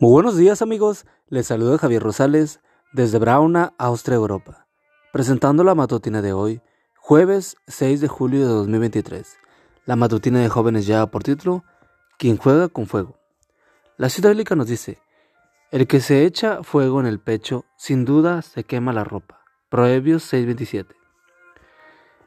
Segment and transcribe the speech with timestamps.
[0.00, 2.60] Muy buenos días amigos, les saluda Javier Rosales
[2.92, 4.68] desde Brauna, Austria, Europa,
[5.12, 6.62] presentando la matutina de hoy,
[6.94, 9.36] jueves 6 de julio de 2023.
[9.86, 11.64] La matutina de jóvenes lleva por título
[12.16, 13.18] Quien juega con fuego.
[13.96, 14.98] La ciudad bíblica nos dice,
[15.72, 19.40] el que se echa fuego en el pecho, sin duda se quema la ropa.
[19.68, 20.94] Proverbios 6:27.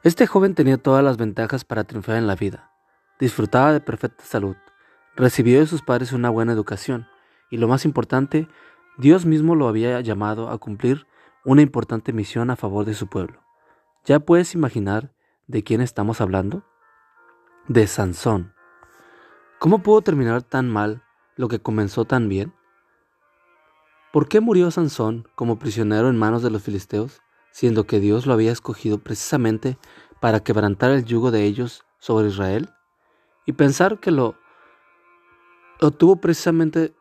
[0.04, 2.70] Este joven tenía todas las ventajas para triunfar en la vida.
[3.18, 4.58] Disfrutaba de perfecta salud,
[5.16, 7.08] recibió de sus padres una buena educación
[7.52, 8.48] y lo más importante,
[8.98, 11.06] Dios mismo lo había llamado a cumplir
[11.46, 13.44] una importante misión a favor de su pueblo.
[14.06, 15.14] ¿Ya puedes imaginar
[15.46, 16.64] de quién estamos hablando?
[17.68, 18.56] De Sansón.
[19.60, 21.04] ¿Cómo pudo terminar tan mal
[21.36, 22.54] lo que comenzó tan bien?
[24.12, 27.22] ¿Por qué murió Sansón como prisionero en manos de los filisteos?
[27.52, 29.78] siendo que Dios lo había escogido precisamente
[30.20, 32.70] para quebrantar el yugo de ellos sobre Israel?
[33.46, 34.36] Y pensar que lo
[35.80, 36.94] obtuvo precisamente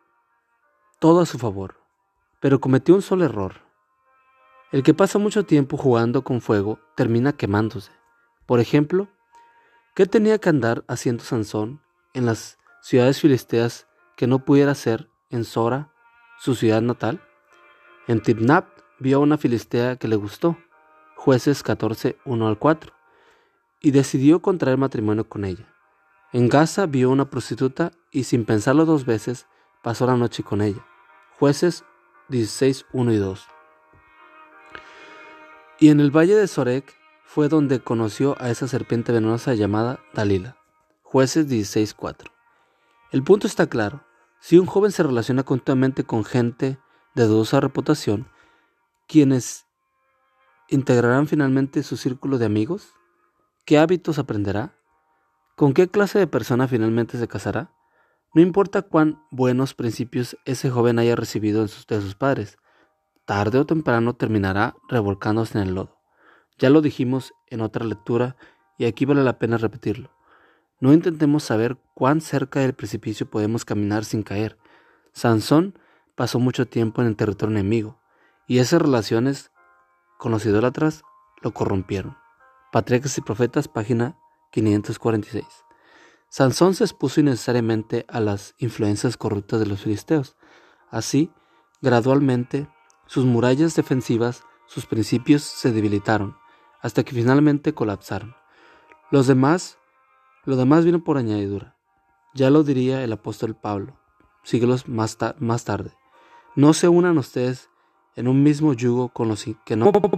[1.01, 1.77] todo a su favor,
[2.39, 3.55] pero cometió un solo error.
[4.71, 7.91] El que pasa mucho tiempo jugando con fuego termina quemándose.
[8.45, 9.07] Por ejemplo,
[9.95, 11.81] ¿qué tenía que andar haciendo Sansón
[12.13, 15.91] en las ciudades filisteas que no pudiera hacer en Sora,
[16.39, 17.19] su ciudad natal?
[18.07, 18.67] En Tibnat
[18.99, 20.55] vio a una filistea que le gustó,
[21.15, 22.93] jueces 14, 1 al 4,
[23.79, 25.67] y decidió contraer matrimonio con ella.
[26.31, 29.47] En Gaza vio a una prostituta y sin pensarlo dos veces
[29.81, 30.85] pasó la noche con ella.
[31.41, 31.85] Jueces
[32.29, 33.47] 16, 1 y 2.
[35.79, 40.55] Y en el valle de Sorek fue donde conoció a esa serpiente venenosa llamada Dalila.
[41.01, 42.31] Jueces 16, 4.
[43.09, 44.05] El punto está claro.
[44.39, 46.77] Si un joven se relaciona continuamente con gente
[47.15, 48.29] de dudosa reputación,
[49.07, 49.65] ¿Quiénes
[50.69, 52.93] integrarán finalmente su círculo de amigos?
[53.65, 54.75] ¿Qué hábitos aprenderá?
[55.55, 57.73] ¿Con qué clase de persona finalmente se casará?
[58.33, 62.57] No importa cuán buenos principios ese joven haya recibido de sus padres,
[63.25, 65.99] tarde o temprano terminará revolcándose en el lodo.
[66.57, 68.37] Ya lo dijimos en otra lectura
[68.77, 70.11] y aquí vale la pena repetirlo.
[70.79, 74.57] No intentemos saber cuán cerca del precipicio podemos caminar sin caer.
[75.11, 75.77] Sansón
[76.15, 77.99] pasó mucho tiempo en el territorio enemigo
[78.47, 79.51] y esas relaciones
[80.17, 81.03] con los idólatras
[81.41, 82.15] lo corrompieron.
[82.71, 84.17] Patriarcas y Profetas, página
[84.51, 85.43] 546.
[86.31, 90.37] Sansón se expuso innecesariamente a las influencias corruptas de los filisteos.
[90.89, 91.29] Así,
[91.81, 92.69] gradualmente,
[93.05, 96.37] sus murallas defensivas, sus principios se debilitaron,
[96.79, 98.33] hasta que finalmente colapsaron.
[99.09, 99.77] Los demás,
[100.45, 101.75] lo demás vino por añadidura.
[102.33, 103.99] Ya lo diría el apóstol Pablo,
[104.43, 105.91] siglos más, más tarde.
[106.55, 107.69] No se unan ustedes
[108.15, 110.13] en un mismo yugo con los que no puede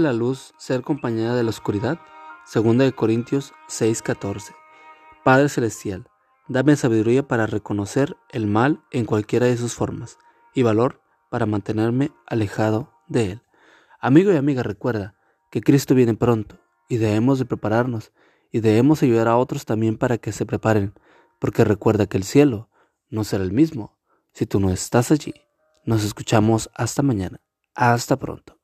[0.00, 2.00] la luz ser compañera de la oscuridad.
[2.46, 4.54] Segunda de Corintios 6:14.
[5.24, 6.06] Padre celestial,
[6.46, 10.16] dame sabiduría para reconocer el mal en cualquiera de sus formas
[10.54, 13.42] y valor para mantenerme alejado de él.
[13.98, 15.16] Amigo y amiga, recuerda
[15.50, 18.12] que Cristo viene pronto y debemos de prepararnos
[18.52, 20.94] y debemos ayudar a otros también para que se preparen,
[21.40, 22.70] porque recuerda que el cielo
[23.10, 23.98] no será el mismo
[24.32, 25.34] si tú no estás allí.
[25.84, 27.40] Nos escuchamos hasta mañana.
[27.74, 28.55] Hasta pronto.